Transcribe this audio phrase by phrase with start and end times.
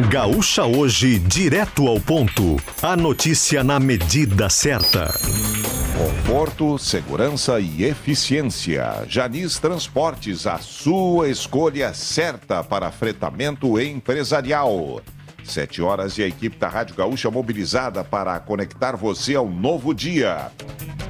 [0.00, 2.56] Gaúcha Hoje, direto ao ponto.
[2.82, 5.14] A notícia na medida certa.
[5.96, 9.04] Conforto, segurança e eficiência.
[9.08, 15.00] Janis Transportes, a sua escolha certa para fretamento empresarial.
[15.44, 20.50] Sete horas e a equipe da Rádio Gaúcha mobilizada para conectar você ao novo dia.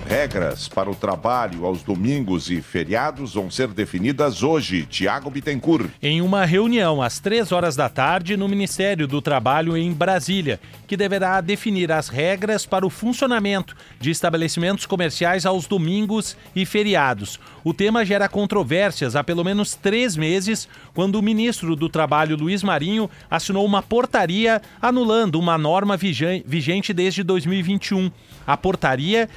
[0.06, 4.84] Regras para o trabalho aos domingos e feriados vão ser definidas hoje.
[4.84, 5.88] Tiago Bittencourt.
[6.02, 10.96] Em uma reunião às três horas da tarde no Ministério do Trabalho em Brasília, que
[10.96, 17.40] deverá definir as regras para o funcionamento de estabelecimentos comerciais aos domingos e feriados.
[17.64, 22.62] O tema gera controvérsias há pelo menos três meses, quando o ministro do Trabalho, Luiz
[22.62, 28.10] Marinho, assinou uma portaria anulando uma norma vigente desde 2021.
[28.46, 29.30] A portaria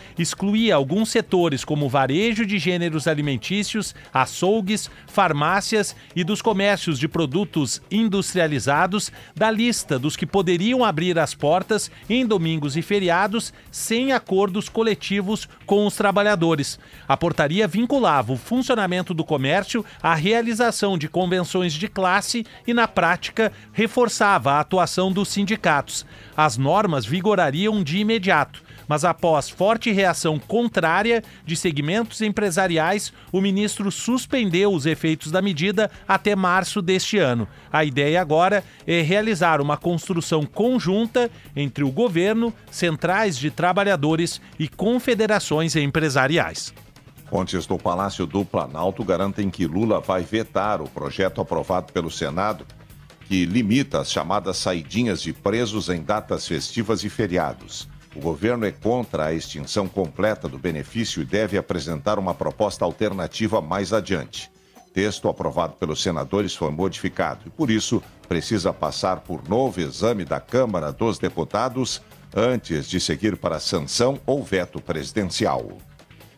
[0.71, 9.11] alguns setores, como varejo de gêneros alimentícios, açougues, farmácias e dos comércios de produtos industrializados,
[9.35, 15.47] da lista dos que poderiam abrir as portas em domingos e feriados sem acordos coletivos
[15.65, 16.79] com os trabalhadores.
[17.07, 22.87] A portaria vinculava o funcionamento do comércio à realização de convenções de classe e, na
[22.87, 26.05] prática, reforçava a atuação dos sindicatos.
[26.35, 33.91] As normas vigorariam de imediato mas após forte reação contrária de segmentos empresariais, o ministro
[33.91, 37.47] suspendeu os efeitos da medida até março deste ano.
[37.71, 44.67] A ideia agora é realizar uma construção conjunta entre o governo, centrais de trabalhadores e
[44.67, 46.73] confederações empresariais.
[47.29, 52.65] Fontes do Palácio do Planalto garantem que Lula vai vetar o projeto aprovado pelo Senado
[53.27, 57.87] que limita as chamadas saidinhas de presos em datas festivas e feriados.
[58.17, 63.61] O governo é contra a extinção completa do benefício e deve apresentar uma proposta alternativa
[63.61, 64.49] mais adiante.
[64.91, 70.39] Texto aprovado pelos senadores foi modificado e, por isso, precisa passar por novo exame da
[70.39, 72.01] Câmara dos Deputados
[72.35, 75.77] antes de seguir para sanção ou veto presidencial.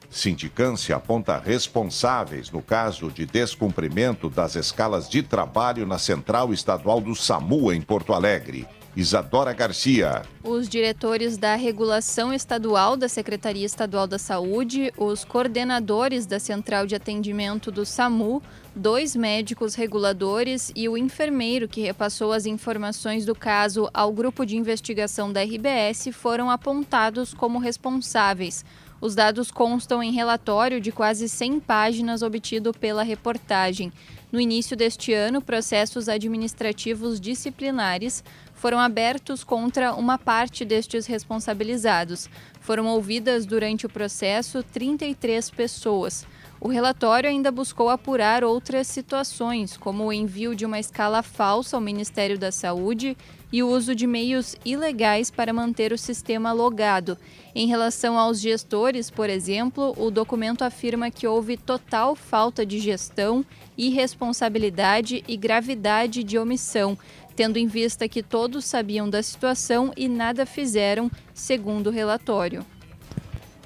[0.10, 7.16] Sindicância aponta responsáveis no caso de descumprimento das escalas de trabalho na Central Estadual do
[7.16, 8.68] SAMU em Porto Alegre.
[9.00, 10.24] Isadora Garcia.
[10.44, 16.96] Os diretores da regulação estadual da Secretaria Estadual da Saúde, os coordenadores da Central de
[16.96, 18.44] Atendimento do SAMU,
[18.76, 24.58] dois médicos reguladores e o enfermeiro que repassou as informações do caso ao grupo de
[24.58, 28.66] investigação da RBS foram apontados como responsáveis.
[29.02, 33.94] Os dados constam em relatório de quase 100 páginas obtido pela reportagem.
[34.30, 38.24] No início deste ano, processos administrativos disciplinares
[38.60, 42.30] foram abertos contra uma parte destes responsabilizados.
[42.60, 46.28] Foram ouvidas durante o processo 33 pessoas.
[46.60, 51.82] O relatório ainda buscou apurar outras situações, como o envio de uma escala falsa ao
[51.82, 53.16] Ministério da Saúde
[53.52, 57.18] e o uso de meios ilegais para manter o sistema logado.
[57.56, 63.44] Em relação aos gestores, por exemplo, o documento afirma que houve total falta de gestão,
[63.78, 66.98] irresponsabilidade e gravidade de omissão,
[67.40, 72.66] tendo em vista que todos sabiam da situação e nada fizeram, segundo o relatório.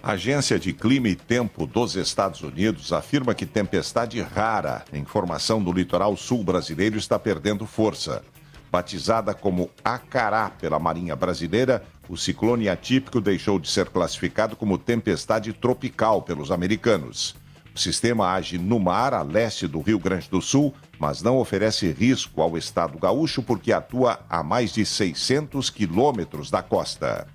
[0.03, 5.59] A Agência de Clima e Tempo dos Estados Unidos afirma que tempestade rara em formação
[5.59, 8.21] no litoral sul brasileiro está perdendo força.
[8.71, 15.51] Batizada como Acará pela Marinha Brasileira, o ciclone atípico deixou de ser classificado como tempestade
[15.51, 17.35] tropical pelos americanos.
[17.75, 21.91] O sistema age no mar a leste do Rio Grande do Sul, mas não oferece
[21.91, 27.27] risco ao estado gaúcho porque atua a mais de 600 quilômetros da costa.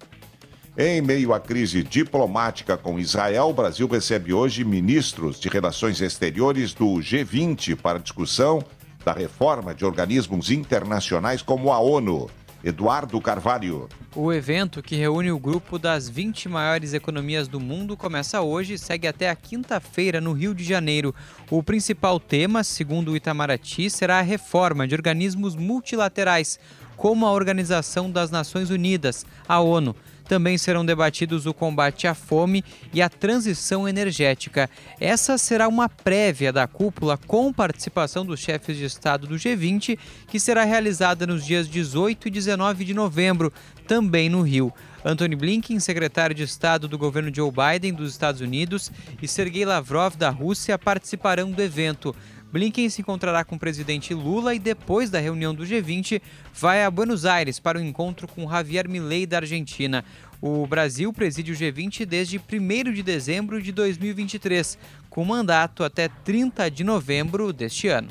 [0.77, 6.73] Em meio à crise diplomática com Israel, o Brasil recebe hoje ministros de relações exteriores
[6.73, 8.63] do G20 para discussão
[9.05, 12.31] da reforma de organismos internacionais como a ONU.
[12.63, 13.89] Eduardo Carvalho.
[14.15, 18.79] O evento, que reúne o grupo das 20 maiores economias do mundo, começa hoje e
[18.79, 21.15] segue até a quinta-feira no Rio de Janeiro.
[21.51, 26.59] O principal tema, segundo o Itamaraty, será a reforma de organismos multilaterais,
[26.97, 29.95] como a Organização das Nações Unidas, a ONU.
[30.29, 34.69] Também serão debatidos o combate à fome e a transição energética.
[35.01, 39.99] Essa será uma prévia da cúpula com participação dos chefes de Estado do G20,
[40.29, 43.53] que será realizada nos dias 18 e 19 de novembro,
[43.87, 44.73] também no Rio.
[45.05, 48.93] Antony Blinken, secretário de Estado do governo Joe Biden dos Estados Unidos,
[49.23, 52.15] e Sergei Lavrov da Rússia participarão do evento.
[52.51, 56.21] Blinken se encontrará com o presidente Lula e depois da reunião do G20
[56.55, 60.03] vai a Buenos Aires para o encontro com Javier Milei da Argentina.
[60.41, 64.79] O Brasil preside o G20 desde 1 de dezembro de 2023,
[65.11, 68.09] com mandato até 30 de novembro deste ano.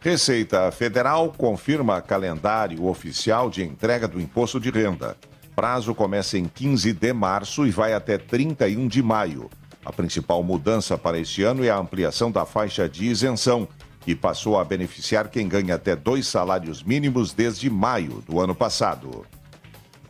[0.00, 5.16] Receita Federal confirma calendário oficial de entrega do imposto de renda.
[5.54, 9.50] Prazo começa em 15 de março e vai até 31 de maio.
[9.84, 13.66] A principal mudança para este ano é a ampliação da faixa de isenção,
[14.00, 19.26] que passou a beneficiar quem ganha até dois salários mínimos desde maio do ano passado.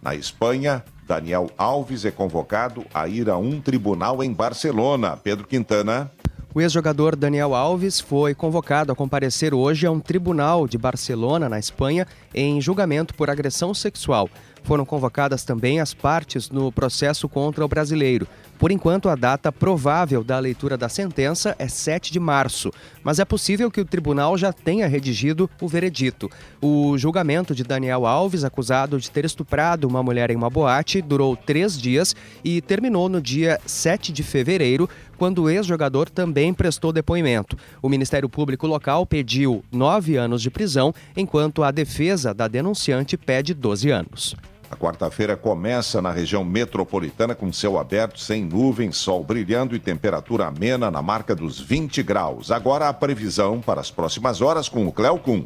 [0.00, 5.16] Na Espanha, Daniel Alves é convocado a ir a um tribunal em Barcelona.
[5.16, 6.10] Pedro Quintana.
[6.54, 11.58] O ex-jogador Daniel Alves foi convocado a comparecer hoje a um tribunal de Barcelona, na
[11.58, 14.28] Espanha, em julgamento por agressão sexual.
[14.62, 18.26] Foram convocadas também as partes no processo contra o brasileiro.
[18.58, 22.72] Por enquanto, a data provável da leitura da sentença é 7 de março,
[23.04, 26.28] mas é possível que o tribunal já tenha redigido o veredito.
[26.60, 31.36] O julgamento de Daniel Alves, acusado de ter estuprado uma mulher em uma boate, durou
[31.36, 37.56] três dias e terminou no dia 7 de fevereiro, quando o ex-jogador também prestou depoimento.
[37.80, 43.54] O Ministério Público local pediu nove anos de prisão, enquanto a defesa da denunciante pede
[43.54, 44.36] 12 anos.
[44.70, 50.46] A quarta-feira começa na região metropolitana com céu aberto, sem nuvens, sol brilhando e temperatura
[50.46, 52.50] amena na marca dos 20 graus.
[52.50, 55.42] Agora a previsão para as próximas horas com o Cleocum.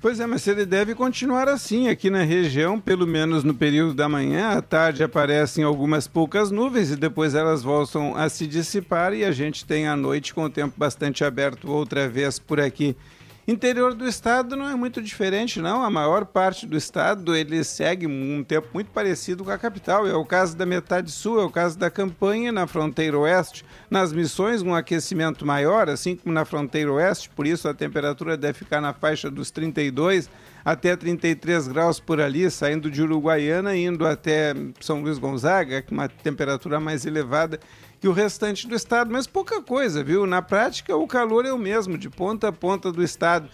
[0.00, 4.08] Pois é, mas ele deve continuar assim aqui na região, pelo menos no período da
[4.08, 4.52] manhã.
[4.56, 9.30] À tarde aparecem algumas poucas nuvens e depois elas voltam a se dissipar e a
[9.30, 12.96] gente tem a noite com o tempo bastante aberto outra vez por aqui.
[13.50, 15.82] Interior do estado não é muito diferente, não.
[15.82, 20.06] A maior parte do estado ele segue um tempo muito parecido com a capital.
[20.06, 23.64] É o caso da metade sul, é o caso da campanha na fronteira oeste.
[23.90, 28.56] Nas missões, um aquecimento maior, assim como na fronteira oeste, por isso a temperatura deve
[28.56, 30.30] ficar na faixa dos 32
[30.64, 36.08] até 33 graus por ali, saindo de Uruguaiana, indo até São Luís Gonzaga, com uma
[36.08, 37.58] temperatura mais elevada
[38.00, 40.26] que o restante do estado, mas pouca coisa, viu?
[40.26, 43.48] Na prática, o calor é o mesmo, de ponta a ponta do estado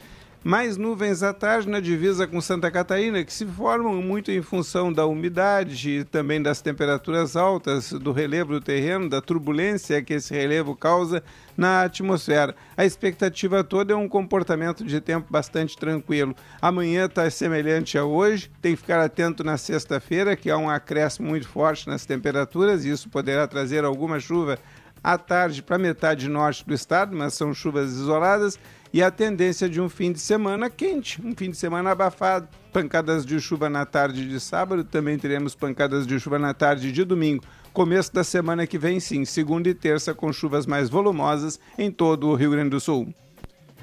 [0.46, 4.92] mais nuvens à tarde na divisa com Santa Catarina, que se formam muito em função
[4.92, 10.32] da umidade e também das temperaturas altas, do relevo do terreno, da turbulência que esse
[10.32, 11.20] relevo causa
[11.56, 12.54] na atmosfera.
[12.76, 16.32] A expectativa toda é um comportamento de tempo bastante tranquilo.
[16.62, 21.28] Amanhã está semelhante a hoje, tem que ficar atento na sexta-feira, que há um acréscimo
[21.28, 24.60] muito forte nas temperaturas, e isso poderá trazer alguma chuva
[25.06, 28.58] à tarde para metade norte do estado, mas são chuvas isoladas
[28.92, 32.48] e a tendência de um fim de semana quente, um fim de semana abafado.
[32.72, 37.04] Pancadas de chuva na tarde de sábado, também teremos pancadas de chuva na tarde de
[37.04, 37.44] domingo.
[37.72, 42.26] Começo da semana que vem, sim, segunda e terça, com chuvas mais volumosas em todo
[42.26, 43.14] o Rio Grande do Sul.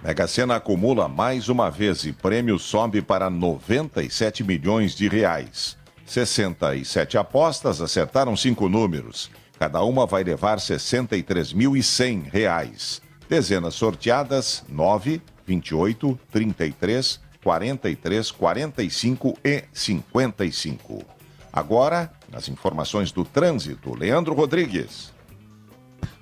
[0.04, 5.78] Mega Sena acumula mais uma vez e prêmio sobe para 97 milhões de reais.
[6.06, 9.32] 67 apostas acertaram cinco números.
[9.58, 13.02] Cada uma vai levar 63.100 reais.
[13.30, 21.06] Dezenas sorteadas: 9, 28, 33, 43, 45 e 55.
[21.52, 25.14] Agora, nas informações do trânsito, Leandro Rodrigues.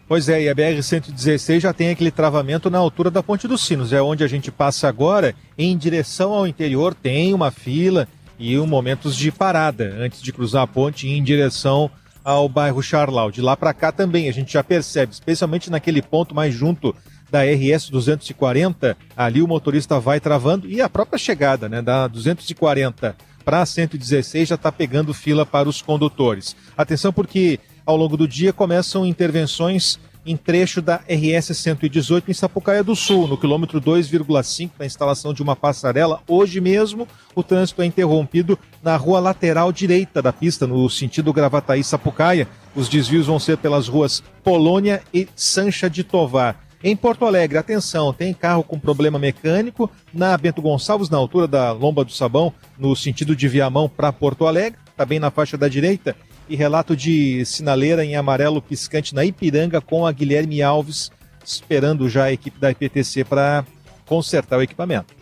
[0.07, 3.93] Pois é, e a BR-116 já tem aquele travamento na altura da Ponte dos Sinos.
[3.93, 8.67] É onde a gente passa agora, em direção ao interior, tem uma fila e um
[8.67, 11.89] momentos de parada antes de cruzar a ponte em direção
[12.23, 13.31] ao bairro Charlau.
[13.31, 16.95] De lá para cá também a gente já percebe, especialmente naquele ponto mais junto
[17.29, 23.15] da RS 240, ali o motorista vai travando e a própria chegada, né, da 240
[23.45, 26.55] para 116 já está pegando fila para os condutores.
[26.77, 32.83] Atenção porque ao longo do dia começam intervenções em trecho da RS 118 em Sapucaia
[32.83, 36.21] do Sul, no quilômetro 2,5, na instalação de uma passarela.
[36.27, 42.47] Hoje mesmo, o trânsito é interrompido na rua lateral direita da pista, no sentido Gravataí-Sapucaia.
[42.75, 46.59] Os desvios vão ser pelas ruas Polônia e Sancha de Tovar.
[46.83, 51.71] Em Porto Alegre, atenção, tem carro com problema mecânico na Bento Gonçalves, na altura da
[51.71, 55.67] Lomba do Sabão, no sentido de Viamão para Porto Alegre, está bem na faixa da
[55.67, 56.15] direita
[56.51, 61.09] e relato de sinaleira em amarelo piscante na Ipiranga com a Guilherme Alves,
[61.45, 63.65] esperando já a equipe da IPTC para
[64.05, 65.13] consertar o equipamento.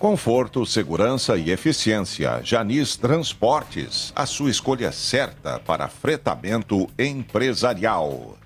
[0.00, 2.40] Conforto, segurança e eficiência.
[2.42, 8.36] Janis Transportes, a sua escolha certa para fretamento empresarial.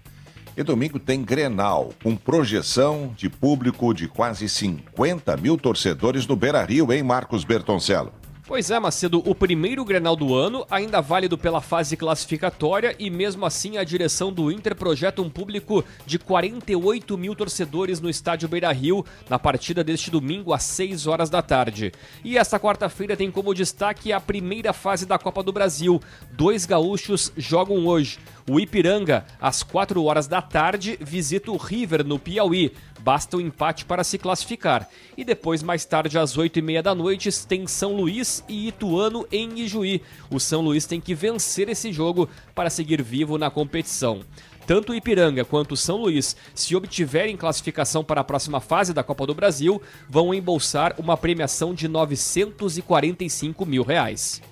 [0.54, 6.62] E domingo tem Grenal, com projeção de público de quase 50 mil torcedores no Beira
[6.62, 8.12] Rio, hein, Marcos Bertoncello?
[8.48, 13.44] Pois é, Macedo, o primeiro Grenal do ano, ainda válido pela fase classificatória e mesmo
[13.44, 18.72] assim a direção do Inter projeta um público de 48 mil torcedores no estádio Beira
[18.72, 21.92] Rio na partida deste domingo às 6 horas da tarde.
[22.24, 26.00] E esta quarta-feira tem como destaque a primeira fase da Copa do Brasil.
[26.32, 28.18] Dois gaúchos jogam hoje.
[28.48, 32.72] O Ipiranga, às 4 horas da tarde, visita o River no Piauí.
[33.08, 34.86] Basta o um empate para se classificar.
[35.16, 40.02] E depois, mais tarde, às 8h30 da noite, tem São Luís e Ituano em Ijuí.
[40.30, 44.20] O São Luís tem que vencer esse jogo para seguir vivo na competição.
[44.66, 49.02] Tanto o Ipiranga quanto o São Luís, se obtiverem classificação para a próxima fase da
[49.02, 54.42] Copa do Brasil, vão embolsar uma premiação de 945 mil reais.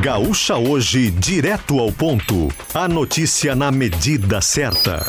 [0.00, 2.48] Gaúcha hoje, direto ao ponto.
[2.72, 5.04] A notícia na medida certa.